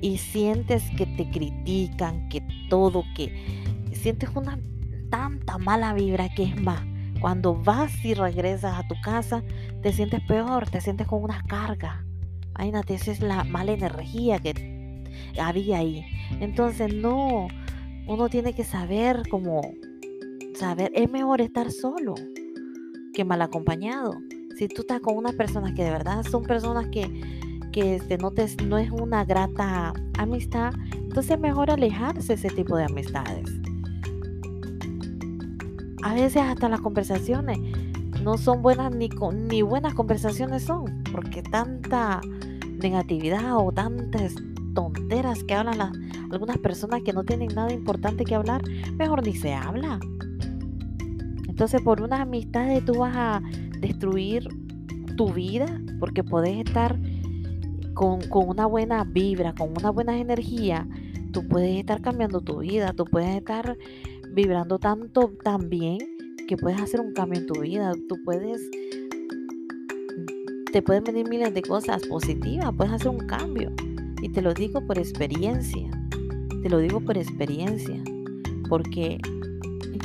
y 0.00 0.16
sientes 0.16 0.82
que 0.96 1.04
te 1.04 1.30
critican, 1.30 2.26
que 2.30 2.42
todo, 2.70 3.04
que 3.14 3.90
sientes 3.92 4.30
una 4.34 4.58
tanta 5.10 5.58
mala 5.58 5.92
vibra 5.92 6.30
que 6.30 6.44
es 6.44 6.58
más. 6.58 6.80
Cuando 7.22 7.54
vas 7.54 8.04
y 8.04 8.14
regresas 8.14 8.78
a 8.78 8.88
tu 8.88 8.96
casa, 9.00 9.42
te 9.80 9.92
sientes 9.92 10.20
peor, 10.26 10.68
te 10.68 10.80
sientes 10.80 11.06
con 11.06 11.22
una 11.22 11.40
carga. 11.44 12.04
Imagínate, 12.56 12.94
esa 12.94 13.12
es 13.12 13.20
la 13.20 13.44
mala 13.44 13.72
energía 13.72 14.40
que 14.40 15.04
había 15.40 15.78
ahí. 15.78 16.04
Entonces, 16.40 16.92
no, 16.92 17.46
uno 18.08 18.28
tiene 18.28 18.54
que 18.54 18.64
saber 18.64 19.22
cómo, 19.30 19.62
saber, 20.54 20.90
es 20.94 21.08
mejor 21.10 21.40
estar 21.40 21.70
solo 21.70 22.14
que 23.14 23.24
mal 23.24 23.40
acompañado 23.40 24.14
si 24.56 24.66
tú 24.66 24.82
estás 24.82 25.00
con 25.00 25.16
unas 25.16 25.34
personas 25.34 25.74
que 25.74 25.84
de 25.84 25.90
verdad 25.90 26.24
son 26.24 26.42
personas 26.42 26.88
que, 26.88 27.08
que 27.72 27.96
este, 27.96 28.18
no, 28.18 28.32
te, 28.32 28.46
no 28.64 28.78
es 28.78 28.90
una 28.90 29.24
grata 29.24 29.92
amistad, 30.18 30.74
entonces 30.92 31.32
es 31.32 31.40
mejor 31.40 31.70
alejarse 31.70 32.28
de 32.28 32.34
ese 32.34 32.48
tipo 32.48 32.76
de 32.76 32.84
amistades. 32.84 33.61
A 36.02 36.14
veces 36.14 36.42
hasta 36.42 36.68
las 36.68 36.80
conversaciones 36.80 37.58
no 38.22 38.38
son 38.38 38.62
buenas 38.62 38.94
ni, 38.94 39.08
ni 39.48 39.62
buenas 39.62 39.94
conversaciones 39.94 40.64
son, 40.64 41.02
porque 41.12 41.42
tanta 41.42 42.20
negatividad 42.80 43.56
o 43.56 43.72
tantas 43.72 44.34
tonteras 44.74 45.44
que 45.44 45.54
hablan 45.54 45.78
las, 45.78 45.92
algunas 46.30 46.58
personas 46.58 47.02
que 47.02 47.12
no 47.12 47.24
tienen 47.24 47.54
nada 47.54 47.72
importante 47.72 48.24
que 48.24 48.34
hablar, 48.34 48.62
mejor 48.94 49.24
ni 49.24 49.34
se 49.34 49.54
habla. 49.54 49.98
Entonces 51.48 51.80
por 51.82 52.00
unas 52.00 52.20
amistades 52.20 52.84
tú 52.84 52.98
vas 52.98 53.14
a 53.14 53.42
destruir 53.78 54.48
tu 55.16 55.32
vida 55.32 55.66
porque 56.00 56.24
puedes 56.24 56.56
estar 56.66 56.98
con, 57.94 58.20
una 58.30 58.66
buena 58.66 59.04
vibra, 59.04 59.54
con 59.54 59.70
una 59.78 59.90
buena 59.90 60.18
energía. 60.18 60.86
Tú 61.32 61.46
puedes 61.46 61.78
estar 61.78 62.00
cambiando 62.00 62.40
tu 62.40 62.58
vida, 62.58 62.92
tú 62.92 63.04
puedes 63.04 63.36
estar 63.36 63.76
vibrando 64.32 64.78
tanto 64.78 65.32
también 65.42 65.98
que 66.48 66.56
puedes 66.56 66.80
hacer 66.80 67.00
un 67.00 67.12
cambio 67.12 67.40
en 67.40 67.46
tu 67.46 67.60
vida. 67.60 67.92
Tú 68.08 68.16
puedes, 68.24 68.60
te 70.72 70.82
pueden 70.82 71.04
venir 71.04 71.28
miles 71.28 71.54
de 71.54 71.62
cosas 71.62 72.02
positivas, 72.06 72.70
puedes 72.76 72.92
hacer 72.92 73.08
un 73.08 73.26
cambio. 73.26 73.72
Y 74.22 74.28
te 74.28 74.40
lo 74.40 74.54
digo 74.54 74.86
por 74.86 74.98
experiencia, 74.98 75.90
te 76.62 76.68
lo 76.70 76.78
digo 76.78 77.00
por 77.00 77.18
experiencia, 77.18 78.02
porque 78.68 79.18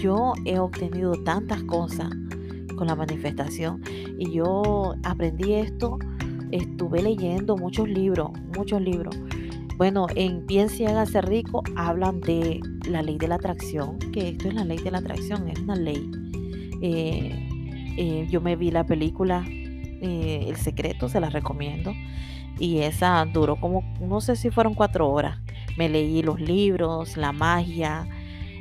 yo 0.02 0.34
he 0.46 0.60
obtenido 0.60 1.14
tantas 1.24 1.64
cosas 1.64 2.10
con 2.76 2.88
la 2.88 2.96
manifestación 2.96 3.82
y 4.18 4.32
yo 4.32 4.96
aprendí 5.04 5.54
esto, 5.54 6.00
estuve 6.52 7.02
leyendo 7.02 7.58
muchos 7.58 7.88
libros, 7.88 8.32
muchos 8.56 8.82
libros. 8.82 9.16
Bueno, 9.78 10.08
en 10.16 10.46
Piensa 10.48 10.84
y 10.84 10.86
hágase 10.88 11.22
rico 11.22 11.64
hablan 11.76 12.20
de 12.22 12.60
la 12.88 13.02
ley 13.02 13.18
de 13.18 13.28
la 13.28 13.36
atracción, 13.36 14.00
que 14.12 14.30
esto 14.30 14.48
es 14.48 14.54
la 14.54 14.66
ley 14.66 14.78
de 14.78 14.92
la 14.92 15.00
atracción, 15.00 15.48
es 15.50 15.60
una 15.60 15.76
ley. 15.76 16.10
Eh, 16.82 17.32
eh, 17.98 18.28
yo 18.30 18.42
me 18.42 18.56
vi 18.56 18.72
la 18.72 18.86
película 18.86 19.44
eh, 19.48 20.46
El 20.48 20.56
Secreto, 20.58 21.10
se 21.10 21.20
la 21.20 21.30
recomiendo. 21.30 21.94
Y 22.60 22.80
esa 22.80 23.26
duró 23.26 23.56
como, 23.58 23.84
no 24.00 24.20
sé 24.22 24.36
si 24.36 24.50
fueron 24.50 24.74
cuatro 24.74 25.10
horas. 25.10 25.40
Me 25.78 25.90
leí 25.90 26.24
los 26.24 26.40
libros, 26.40 27.18
la 27.18 27.32
magia, 27.32 28.08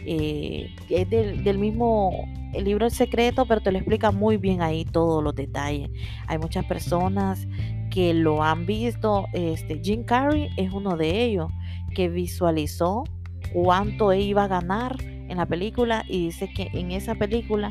es 0.05 1.11
del, 1.11 1.59
mismo 1.59 2.29
el 2.53 2.65
libro 2.65 2.85
El 2.85 2.93
Secreto, 2.93 3.47
pero 3.47 3.61
te 3.61 3.73
lo 3.73 3.79
explica 3.79 4.13
muy 4.13 4.37
bien 4.37 4.63
ahí 4.63 4.85
todos 4.85 5.25
los 5.25 5.35
detalles. 5.35 5.91
Hay 6.27 6.39
muchas 6.39 6.65
personas 6.67 7.49
que 7.91 8.13
lo 8.13 8.43
han 8.43 8.67
visto. 8.67 9.27
Este, 9.33 9.81
Jim 9.83 10.05
Carrey 10.05 10.51
es 10.59 10.71
uno 10.73 10.97
de 10.97 11.25
ellos 11.25 11.51
que 11.95 12.11
visualizó 12.11 13.05
cuánto 13.53 14.13
iba 14.13 14.45
a 14.45 14.49
ganar 14.49 14.97
en 15.01 15.37
la 15.37 15.47
película 15.47 16.05
y 16.09 16.27
dice 16.27 16.49
que 16.55 16.69
en 16.73 16.93
esa 16.93 17.15
película 17.15 17.71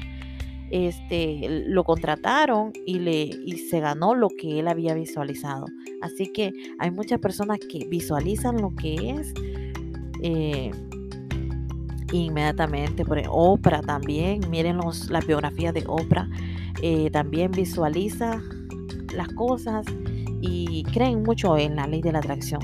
este, 0.72 1.64
lo 1.68 1.84
contrataron 1.84 2.74
y, 2.86 3.00
le, 3.00 3.30
y 3.46 3.58
se 3.70 3.80
ganó 3.80 4.16
lo 4.16 4.30
que 4.30 4.60
él 4.60 4.68
había 4.68 4.94
visualizado. 4.94 5.66
Así 6.02 6.32
que 6.34 6.52
hay 6.80 6.92
muchas 6.92 7.20
personas 7.20 7.60
que 7.60 7.86
visualizan 7.88 8.62
lo 8.62 8.74
que 8.76 9.12
es. 9.12 9.34
Eh, 10.22 10.72
inmediatamente. 12.12 13.06
Por 13.06 13.22
Oprah 13.30 13.82
también, 13.82 14.42
miren 14.50 14.78
los, 14.78 15.10
la 15.10 15.20
biografía 15.20 15.72
de 15.72 15.84
Oprah, 15.88 16.30
eh, 16.82 17.10
también 17.12 17.52
visualiza 17.52 18.42
las 19.14 19.30
cosas 19.30 19.86
y 20.42 20.84
creen 20.94 21.24
mucho 21.24 21.58
en 21.58 21.76
la 21.76 21.88
ley 21.88 22.02
de 22.02 22.12
la 22.12 22.20
atracción. 22.20 22.62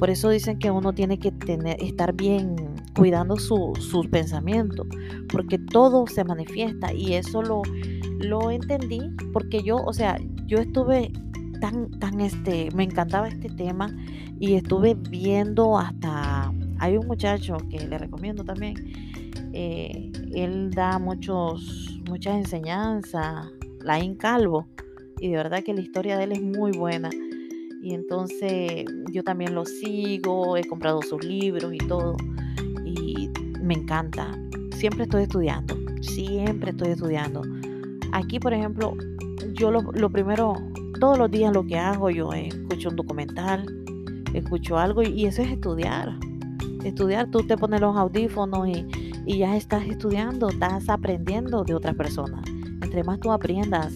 Por 0.00 0.10
eso 0.10 0.30
dicen 0.30 0.58
que 0.58 0.70
uno 0.70 0.92
tiene 0.92 1.18
que 1.18 1.30
tener, 1.30 1.76
estar 1.80 2.14
bien 2.14 2.56
cuidando 2.96 3.36
su, 3.36 3.74
sus 3.78 4.08
pensamientos, 4.08 4.86
porque 5.30 5.58
todo 5.58 6.06
se 6.06 6.24
manifiesta 6.24 6.92
y 6.92 7.14
eso 7.14 7.42
lo, 7.42 7.62
lo 8.18 8.50
entendí 8.50 9.00
porque 9.32 9.62
yo, 9.62 9.76
o 9.76 9.92
sea, 9.92 10.18
yo 10.46 10.58
estuve 10.58 11.12
tan, 11.60 11.90
tan, 12.00 12.20
este, 12.20 12.70
me 12.74 12.84
encantaba 12.84 13.28
este 13.28 13.50
tema 13.50 13.94
y 14.40 14.54
estuve 14.54 14.94
viendo 14.94 15.78
hasta 15.78 16.50
hay 16.80 16.96
un 16.96 17.06
muchacho 17.06 17.58
que 17.68 17.86
le 17.86 17.98
recomiendo 17.98 18.42
también. 18.42 18.74
Eh, 19.52 20.10
él 20.34 20.70
da 20.70 20.98
muchos, 20.98 22.00
muchas 22.08 22.36
enseñanzas, 22.36 23.48
Laín 23.82 24.16
Calvo, 24.16 24.66
y 25.20 25.28
de 25.28 25.36
verdad 25.36 25.62
que 25.62 25.74
la 25.74 25.82
historia 25.82 26.16
de 26.16 26.24
él 26.24 26.32
es 26.32 26.42
muy 26.42 26.72
buena. 26.72 27.10
Y 27.80 27.94
entonces 27.94 28.84
yo 29.10 29.24
también 29.24 29.54
lo 29.54 29.64
sigo, 29.64 30.56
he 30.56 30.64
comprado 30.64 31.02
sus 31.02 31.24
libros 31.24 31.72
y 31.72 31.78
todo. 31.78 32.16
Y 32.84 33.30
me 33.62 33.74
encanta. 33.74 34.30
Siempre 34.76 35.04
estoy 35.04 35.24
estudiando, 35.24 35.76
siempre 36.02 36.70
estoy 36.70 36.90
estudiando. 36.90 37.42
Aquí, 38.12 38.38
por 38.38 38.52
ejemplo, 38.52 38.94
yo 39.52 39.70
lo, 39.70 39.82
lo 39.92 40.10
primero, 40.10 40.54
todos 40.98 41.18
los 41.18 41.30
días 41.30 41.52
lo 41.52 41.66
que 41.66 41.78
hago, 41.78 42.10
yo 42.10 42.32
escucho 42.32 42.90
un 42.90 42.96
documental, 42.96 43.66
escucho 44.34 44.78
algo 44.78 45.02
y 45.02 45.26
eso 45.26 45.42
es 45.42 45.50
estudiar 45.52 46.18
estudiar, 46.84 47.30
tú 47.30 47.42
te 47.46 47.56
pones 47.56 47.80
los 47.80 47.96
audífonos 47.96 48.68
y, 48.68 48.86
ya 49.26 49.56
estás 49.56 49.84
estudiando, 49.86 50.48
estás 50.48 50.88
aprendiendo 50.88 51.62
de 51.62 51.74
otras 51.74 51.94
personas. 51.94 52.42
entre 52.82 53.04
más 53.04 53.20
tú 53.20 53.30
aprendas 53.30 53.92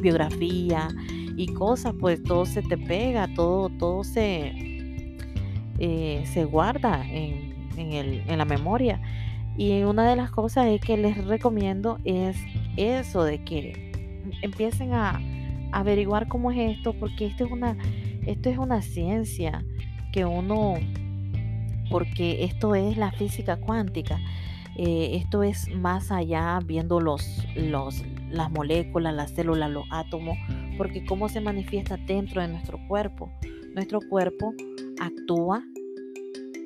biografía 0.00 0.88
y 1.36 1.46
cosas, 1.48 1.94
pues 1.98 2.22
todo 2.22 2.46
se 2.46 2.62
te 2.62 2.76
pega, 2.76 3.28
todo, 3.34 3.68
todo 3.70 4.04
se, 4.04 5.16
eh, 5.78 6.22
se 6.26 6.44
guarda 6.44 7.04
en, 7.08 7.52
en 7.76 8.38
la 8.38 8.44
memoria. 8.44 9.00
Y 9.56 9.82
una 9.82 10.08
de 10.08 10.16
las 10.16 10.30
cosas 10.30 10.66
es 10.66 10.80
que 10.80 10.96
les 10.96 11.24
recomiendo 11.26 11.98
es 12.04 12.36
eso 12.76 13.24
de 13.24 13.44
que 13.44 13.92
empiecen 14.42 14.94
a, 14.94 15.20
averiguar 15.72 16.28
cómo 16.28 16.52
es 16.52 16.76
esto, 16.76 16.92
porque 16.92 17.26
esto 17.26 17.46
es 17.46 17.50
una, 17.50 17.76
esto 18.26 18.50
es 18.50 18.58
una 18.58 18.82
ciencia 18.82 19.64
que 20.12 20.24
uno, 20.24 20.74
porque 21.90 22.44
esto 22.44 22.74
es 22.74 22.96
la 22.96 23.10
física 23.10 23.56
cuántica. 23.56 24.20
Eh, 24.76 25.16
esto 25.22 25.42
es 25.42 25.68
más 25.74 26.10
allá 26.10 26.58
viendo 26.64 27.00
los, 27.00 27.46
los, 27.56 28.04
las 28.30 28.50
moléculas, 28.50 29.14
las 29.14 29.32
células, 29.32 29.70
los 29.70 29.84
átomos, 29.90 30.38
porque 30.82 31.04
cómo 31.04 31.28
se 31.28 31.40
manifiesta 31.40 31.96
dentro 31.96 32.42
de 32.42 32.48
nuestro 32.48 32.76
cuerpo. 32.88 33.30
Nuestro 33.72 34.00
cuerpo 34.00 34.52
actúa 34.98 35.64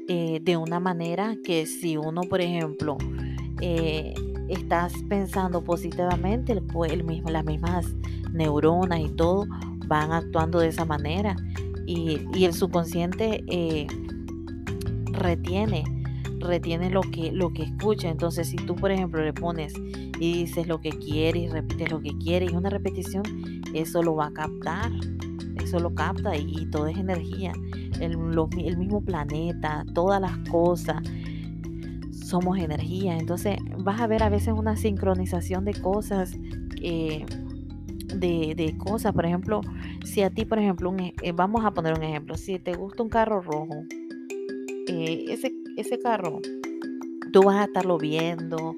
eh, 0.09 0.41
de 0.43 0.57
una 0.57 0.81
manera 0.81 1.37
que 1.45 1.67
si 1.67 1.99
uno, 1.99 2.23
por 2.23 2.41
ejemplo, 2.41 2.97
eh, 3.61 4.15
estás 4.49 4.95
pensando 5.11 5.63
positivamente, 5.63 6.55
el, 6.55 7.05
mismo, 7.05 7.29
las 7.29 7.45
mismas 7.45 7.95
neuronas 8.33 9.01
y 9.01 9.11
todo 9.11 9.45
van 9.87 10.13
actuando 10.13 10.61
de 10.61 10.69
esa 10.69 10.87
manera. 10.87 11.37
Y, 11.87 12.43
el 12.43 12.55
subconsciente 12.55 13.45
eh, 13.49 13.87
retiene, 15.13 15.85
retiene 16.39 16.89
lo 16.89 17.03
que, 17.03 17.33
lo 17.33 17.53
que 17.53 17.65
escucha. 17.65 18.09
Entonces, 18.09 18.49
si 18.49 18.57
tú, 18.57 18.77
por 18.77 18.91
ejemplo, 18.91 19.23
le 19.23 19.35
pones 19.35 19.75
y 20.19 20.45
dices 20.45 20.67
lo 20.67 20.81
que 20.81 20.89
quieres 20.89 21.53
repites 21.53 21.91
lo 21.91 22.01
que 22.01 22.17
quieres, 22.17 22.51
y 22.51 22.57
una 22.57 22.71
repetición, 22.71 23.23
eso 23.75 24.03
lo 24.03 24.17
va 24.17 24.27
a 24.27 24.33
captar. 24.33 24.91
Eso 25.63 25.81
lo 25.81 25.95
capta 25.95 26.37
y 26.37 26.67
todo 26.71 26.87
es 26.87 26.97
energía 26.97 27.53
el, 28.01 28.77
mismo 28.77 29.01
planeta, 29.01 29.85
todas 29.95 30.21
las 30.21 30.37
cosas, 30.51 31.03
somos 32.13 32.59
energía. 32.59 33.17
Entonces 33.17 33.59
vas 33.79 34.01
a 34.01 34.07
ver 34.07 34.23
a 34.23 34.29
veces 34.29 34.55
una 34.57 34.77
sincronización 34.77 35.65
de 35.65 35.75
cosas, 35.75 36.37
eh, 36.83 37.25
de, 38.15 38.75
cosas. 38.79 39.13
Por 39.13 39.27
ejemplo, 39.27 39.61
si 40.05 40.23
a 40.23 40.31
ti, 40.31 40.45
por 40.45 40.59
ejemplo, 40.59 40.91
un, 40.91 41.01
e, 41.01 41.15
eh, 41.23 41.33
vamos 41.33 41.65
a 41.65 41.73
poner 41.73 41.95
un 41.95 42.03
ejemplo, 42.03 42.37
si 42.37 42.59
te 42.59 42.75
gusta 42.75 43.03
un 43.03 43.09
carro 43.09 43.41
rojo, 43.41 43.85
eh, 44.89 45.25
ese, 45.29 45.53
ese 45.77 45.99
carro, 45.99 46.41
tú 47.33 47.43
vas 47.43 47.57
a 47.57 47.65
estarlo 47.65 47.99
viendo 47.99 48.75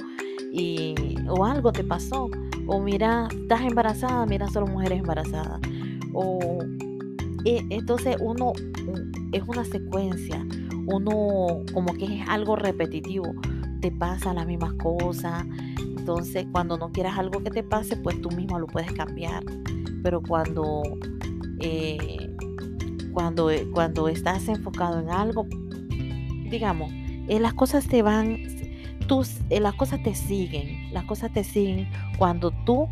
y, 0.53 0.95
o 1.29 1.45
algo 1.45 1.73
te 1.73 1.85
pasó. 1.85 2.31
O 2.69 2.81
mira, 2.81 3.29
estás 3.33 3.63
embarazada, 3.63 4.25
mira 4.27 4.47
solo 4.49 4.67
mujeres 4.67 5.01
embarazadas. 5.01 5.61
O 6.13 6.59
entonces 7.45 8.17
uno 8.21 8.53
es 9.33 9.43
una 9.47 9.65
secuencia, 9.65 10.47
uno 10.87 11.65
como 11.73 11.95
que 11.95 12.05
es 12.05 12.29
algo 12.29 12.57
repetitivo, 12.57 13.35
te 13.81 13.91
pasa 13.91 14.35
las 14.35 14.47
mismas 14.47 14.75
cosas, 14.75 15.47
entonces 15.79 16.47
cuando 16.53 16.77
no 16.77 16.91
quieras 16.93 17.19
algo 17.19 17.43
que 17.43 17.51
te 17.51 17.63
pase, 17.63 17.97
pues 17.97 18.21
tú 18.21 18.31
mismo 18.31 18.59
lo 18.59 18.67
puedes 18.67 18.93
cambiar, 18.93 19.43
pero 20.03 20.23
cuando, 20.23 20.83
eh, 21.61 22.35
cuando, 23.13 23.51
cuando 23.73 24.09
estás 24.09 24.47
enfocado 24.49 25.01
en 25.01 25.11
algo, 25.11 25.47
digamos, 26.51 26.93
eh, 27.29 27.41
las 27.41 27.55
cosas 27.55 27.87
te 27.87 28.03
van, 28.03 28.39
tus, 29.09 29.41
las 29.51 29.75
cosas 29.75 30.01
te 30.05 30.15
siguen, 30.15 30.93
las 30.93 31.05
cosas 31.05 31.33
te 31.33 31.43
siguen 31.43 31.91
cuando 32.17 32.53
tú 32.65 32.89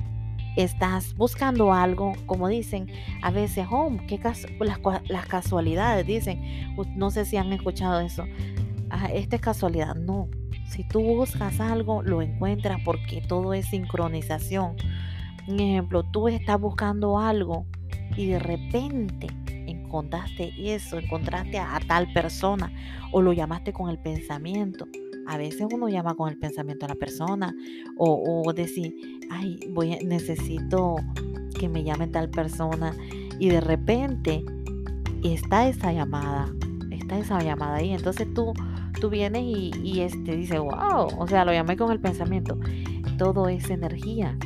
estás 0.57 1.15
buscando 1.15 1.73
algo, 1.73 2.15
como 2.25 2.49
dicen 2.49 2.89
a 3.23 3.31
veces, 3.31 3.67
oh, 3.71 3.93
qué 4.09 4.19
las, 4.59 5.27
casualidades, 5.27 6.07
dicen, 6.07 6.75
no 6.97 7.11
sé 7.11 7.25
si 7.25 7.37
han 7.37 7.53
escuchado 7.53 8.01
eso, 8.01 8.25
ah, 8.91 9.09
esta 9.13 9.37
es 9.37 9.43
casualidad, 9.43 9.95
no, 9.95 10.29
si 10.67 10.83
tú 10.83 11.01
buscas 11.01 11.61
algo, 11.61 12.03
lo 12.03 12.23
encuentras 12.23 12.81
porque 12.85 13.21
todo 13.21 13.55
es 13.55 13.67
sincronización. 13.67 14.77
Un 15.47 15.61
ejemplo, 15.61 16.03
tú 16.03 16.27
estás 16.27 16.61
buscando 16.61 17.21
algo 17.21 17.67
y 18.17 18.27
de 18.27 18.41
repente 18.41 19.29
encontraste 19.47 20.53
eso, 20.59 20.99
encontraste 20.99 21.59
a 21.59 21.79
tal 21.87 22.13
persona 22.13 22.73
o 23.13 23.23
lo 23.23 23.33
llamaste 23.33 23.73
con 23.73 23.91
el 23.91 23.99
pensamiento 23.99 24.87
a 25.27 25.37
veces 25.37 25.67
uno 25.73 25.89
llama 25.89 26.15
con 26.15 26.29
el 26.29 26.39
pensamiento 26.39 26.87
a 26.87 26.91
la 26.91 26.95
persona 26.95 27.55
o, 27.97 28.53
decir, 28.55 28.95
ay, 29.31 29.59
voy 29.71 29.99
necesito 30.05 30.97
que 31.59 31.69
me 31.69 31.85
llame 31.85 32.07
tal 32.09 32.31
persona 32.31 32.95
y 33.39 33.49
de 33.49 33.61
repente 33.61 34.45
está 35.23 35.69
esa 35.69 35.93
llamada, 35.93 36.49
está 36.91 37.19
esa 37.19 37.41
llamada 37.43 37.77
ahí. 37.77 37.91
Entonces 37.91 38.33
tú, 38.35 38.53
tú 39.01 39.11
vienes 39.11 39.43
y, 39.45 40.01
este 40.01 40.37
dice, 40.37 40.59
wow, 40.59 41.09
o 41.19 41.27
sea, 41.27 41.45
lo 41.45 41.53
llamé 41.53 41.77
con 41.77 41.91
el 41.91 42.01
pensamiento. 42.01 42.59
Todo 43.19 43.49
es 43.49 43.69
energía. 43.71 44.37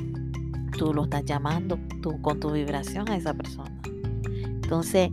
Tú 0.79 0.95
lo 0.95 1.05
estás 1.05 1.25
llamando 1.25 1.79
tú, 2.03 2.21
con 2.23 2.41
tu 2.41 2.53
vibración 2.53 3.09
a 3.11 3.17
esa 3.17 3.35
persona. 3.35 3.81
Entonces, 4.63 5.11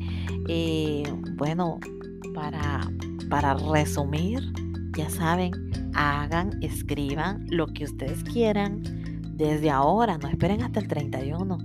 eh, 0.48 1.04
bueno, 1.36 1.80
para, 2.34 2.82
para 3.30 3.56
resumir, 3.56 4.54
ya 4.98 5.10
saben, 5.12 5.52
hagan, 5.94 6.62
escriban 6.64 7.46
lo 7.50 7.68
que 7.68 7.84
ustedes 7.84 8.24
quieran 8.24 8.82
desde 9.36 9.70
ahora, 9.70 10.18
no 10.18 10.28
esperen 10.28 10.64
hasta 10.64 10.80
el 10.80 10.88
31 10.88 11.60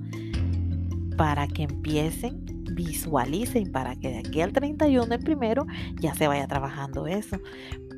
para 1.17 1.49
que 1.49 1.63
empiecen, 1.63 2.45
visualicen 2.75 3.73
para 3.73 3.97
que 3.97 4.11
de 4.11 4.19
aquí 4.19 4.43
al 4.43 4.53
31 4.53 5.15
el 5.15 5.21
primero 5.23 5.67
ya 6.01 6.15
se 6.15 6.29
vaya 6.29 6.47
trabajando 6.47 7.07
eso. 7.07 7.39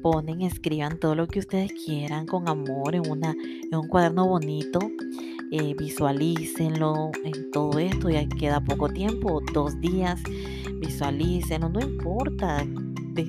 Ponen, 0.02 0.42
escriban 0.42 0.98
todo 1.00 1.14
lo 1.14 1.26
que 1.26 1.40
ustedes 1.40 1.72
quieran 1.72 2.26
con 2.26 2.48
amor 2.48 2.94
en, 2.94 3.10
una, 3.10 3.32
en 3.32 3.76
un 3.76 3.88
cuaderno 3.88 4.26
bonito. 4.28 4.78
Eh, 5.50 5.74
visualícenlo 5.78 7.10
en 7.24 7.50
todo 7.50 7.78
esto, 7.78 8.10
ya 8.10 8.26
queda 8.28 8.60
poco 8.60 8.88
tiempo, 8.88 9.40
dos 9.52 9.80
días, 9.80 10.20
visualícenlo, 10.80 11.68
no 11.68 11.80
importa 11.80 12.64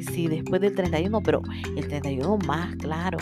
si 0.04 0.28
después 0.28 0.62
del 0.62 0.76
31, 0.76 1.22
pero 1.22 1.42
el 1.76 1.88
31 1.88 2.38
más, 2.46 2.76
claro, 2.76 3.18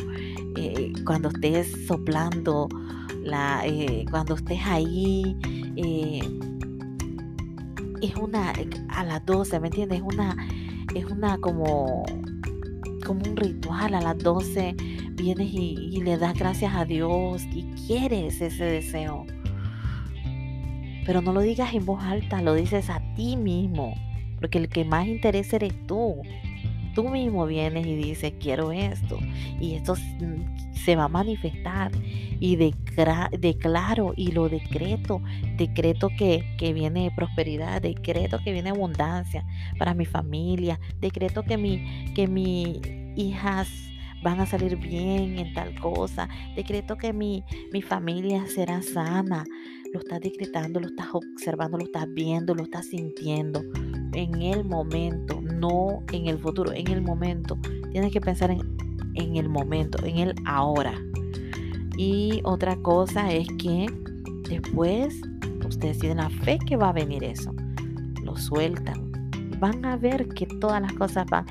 eh, 0.55 0.93
cuando 1.05 1.29
estés 1.29 1.85
soplando, 1.87 2.69
la, 3.21 3.65
eh, 3.65 4.05
cuando 4.09 4.35
estés 4.35 4.61
ahí, 4.65 5.37
eh, 5.75 6.21
es 8.01 8.15
una, 8.15 8.53
a 8.89 9.03
las 9.03 9.25
12, 9.25 9.59
¿me 9.59 9.67
entiendes? 9.67 9.99
Es 9.99 10.03
una, 10.03 10.35
es 10.93 11.05
una 11.05 11.37
como, 11.37 12.03
como 13.05 13.21
un 13.29 13.35
ritual, 13.35 13.93
a 13.95 14.01
las 14.01 14.17
12 14.17 14.75
vienes 15.11 15.53
y, 15.53 15.89
y 15.91 16.01
le 16.01 16.17
das 16.17 16.33
gracias 16.33 16.73
a 16.75 16.85
Dios 16.85 17.43
y 17.53 17.63
quieres 17.87 18.41
ese 18.41 18.65
deseo. 18.65 19.25
Pero 21.05 21.21
no 21.21 21.33
lo 21.33 21.41
digas 21.41 21.73
en 21.73 21.85
voz 21.85 22.03
alta, 22.03 22.41
lo 22.41 22.53
dices 22.53 22.89
a 22.89 23.01
ti 23.15 23.35
mismo, 23.35 23.93
porque 24.39 24.57
el 24.57 24.69
que 24.69 24.85
más 24.85 25.07
interesa 25.07 25.57
eres 25.57 25.73
tú 25.85 26.21
tú 26.93 27.09
mismo 27.09 27.45
vienes 27.45 27.85
y 27.85 27.95
dices, 27.95 28.33
quiero 28.39 28.71
esto, 28.71 29.19
y 29.59 29.75
esto 29.75 29.95
se 30.73 30.95
va 30.95 31.05
a 31.05 31.09
manifestar, 31.09 31.91
y 32.39 32.57
declaro 32.57 34.13
y 34.17 34.31
lo 34.31 34.49
decreto, 34.49 35.21
decreto 35.57 36.09
que, 36.17 36.43
que 36.57 36.73
viene 36.73 37.11
prosperidad, 37.15 37.81
decreto 37.81 38.39
que 38.43 38.51
viene 38.51 38.71
abundancia 38.71 39.45
para 39.79 39.93
mi 39.93 40.05
familia, 40.05 40.79
decreto 40.99 41.43
que 41.43 41.57
mi, 41.57 42.11
que 42.13 42.27
mis 42.27 42.79
hijas 43.15 43.69
van 44.23 44.39
a 44.39 44.45
salir 44.45 44.77
bien 44.77 45.39
en 45.39 45.53
tal 45.53 45.79
cosa, 45.79 46.27
decreto 46.55 46.97
que 46.97 47.13
mi, 47.13 47.43
mi 47.71 47.81
familia 47.81 48.45
será 48.47 48.81
sana, 48.81 49.45
lo 49.93 49.99
estás 49.99 50.21
decretando, 50.21 50.79
lo 50.79 50.87
estás 50.87 51.07
observando, 51.13 51.77
lo 51.77 51.83
estás 51.83 52.07
viendo, 52.13 52.55
lo 52.55 52.63
estás 52.63 52.87
sintiendo 52.87 53.61
en 54.13 54.41
el 54.41 54.63
momento, 54.63 55.41
no 55.41 56.03
en 56.11 56.27
el 56.27 56.37
futuro, 56.39 56.71
en 56.73 56.89
el 56.89 57.01
momento. 57.01 57.57
Tienes 57.91 58.11
que 58.11 58.21
pensar 58.21 58.51
en, 58.51 58.61
en 59.15 59.35
el 59.35 59.49
momento, 59.49 60.03
en 60.05 60.17
el 60.17 60.35
ahora. 60.45 60.93
Y 61.97 62.41
otra 62.43 62.75
cosa 62.77 63.31
es 63.31 63.47
que 63.59 63.85
después 64.49 65.21
ustedes 65.67 65.99
tienen 65.99 66.17
la 66.17 66.29
fe 66.29 66.57
que 66.65 66.75
va 66.75 66.89
a 66.89 66.93
venir 66.93 67.23
eso. 67.23 67.53
Lo 68.23 68.35
sueltan. 68.37 69.11
Van 69.59 69.85
a 69.85 69.95
ver 69.95 70.27
que 70.29 70.45
todas 70.45 70.81
las 70.81 70.93
cosas 70.93 71.25
van. 71.29 71.45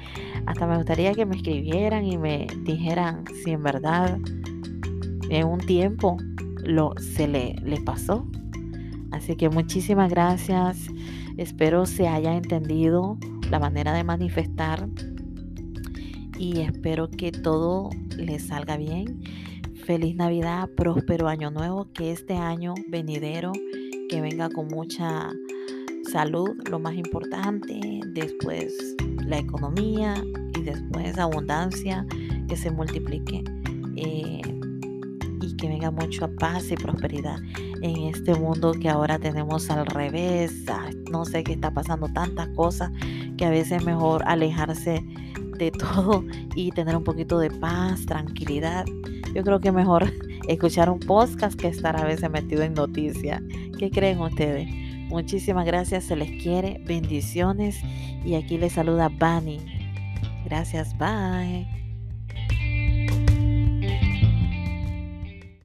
Hasta 0.46 0.66
me 0.66 0.76
gustaría 0.76 1.14
que 1.14 1.24
me 1.24 1.36
escribieran 1.36 2.04
y 2.04 2.18
me 2.18 2.46
dijeran 2.64 3.24
si 3.42 3.52
en 3.52 3.62
verdad 3.62 4.18
en 5.30 5.46
un 5.46 5.60
tiempo 5.60 6.16
lo, 6.64 6.94
se 6.98 7.28
le, 7.28 7.54
le 7.62 7.80
pasó. 7.80 8.26
Así 9.12 9.36
que 9.36 9.48
muchísimas 9.48 10.10
gracias. 10.10 10.88
Espero 11.36 11.86
se 11.86 12.08
haya 12.08 12.36
entendido 12.36 13.18
la 13.50 13.58
manera 13.58 13.92
de 13.92 14.04
manifestar 14.04 14.88
y 16.38 16.60
espero 16.60 17.08
que 17.10 17.32
todo 17.32 17.90
les 18.16 18.46
salga 18.46 18.76
bien. 18.76 19.22
feliz 19.86 20.14
Navidad, 20.14 20.68
próspero 20.76 21.28
año 21.28 21.50
nuevo, 21.50 21.88
que 21.92 22.12
este 22.12 22.34
año 22.34 22.74
venidero, 22.88 23.52
que 24.08 24.20
venga 24.20 24.48
con 24.48 24.68
mucha 24.68 25.30
salud, 26.10 26.50
lo 26.70 26.78
más 26.78 26.94
importante, 26.94 28.00
después 28.06 28.96
la 29.26 29.38
economía 29.38 30.14
y 30.56 30.62
después 30.62 31.18
abundancia, 31.18 32.06
que 32.48 32.56
se 32.56 32.70
multiplique. 32.70 33.42
Eh, 33.96 34.40
y 35.42 35.56
que 35.56 35.68
venga 35.68 35.90
mucha 35.90 36.28
paz 36.38 36.70
y 36.70 36.76
prosperidad 36.76 37.38
en 37.82 38.14
este 38.14 38.34
mundo 38.34 38.72
que 38.72 38.88
ahora 38.88 39.18
tenemos 39.18 39.68
al 39.70 39.86
revés. 39.86 40.64
no 41.10 41.24
sé 41.24 41.42
qué 41.42 41.52
está 41.52 41.72
pasando, 41.72 42.08
tantas 42.08 42.48
cosas 42.48 42.90
que 43.36 43.44
a 43.44 43.50
veces 43.50 43.80
es 43.80 43.84
mejor 43.84 44.22
alejarse 44.26 45.04
de 45.58 45.70
todo 45.78 46.24
y 46.54 46.70
tener 46.70 46.96
un 46.96 47.04
poquito 47.04 47.38
de 47.38 47.50
paz, 47.50 48.06
tranquilidad. 48.06 48.84
Yo 49.34 49.42
creo 49.42 49.60
que 49.60 49.72
mejor 49.72 50.12
escuchar 50.48 50.88
un 50.88 51.00
podcast 51.00 51.58
que 51.58 51.68
estar 51.68 51.96
a 51.96 52.04
veces 52.04 52.30
metido 52.30 52.62
en 52.62 52.74
noticias. 52.74 53.42
¿Qué 53.78 53.90
creen 53.90 54.20
ustedes? 54.20 54.68
Muchísimas 55.08 55.66
gracias, 55.66 56.04
se 56.04 56.16
les 56.16 56.42
quiere, 56.42 56.82
bendiciones 56.86 57.76
y 58.24 58.34
aquí 58.34 58.56
les 58.56 58.72
saluda 58.72 59.10
Bani. 59.10 59.60
Gracias, 60.44 60.96
bye. 60.96 61.81